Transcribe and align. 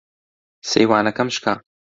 سەیوانەکەم 0.69 1.29
شکا. 1.35 1.53